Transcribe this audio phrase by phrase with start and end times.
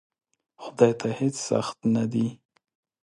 [0.61, 2.27] خدای ته هیڅ سخت نه دی!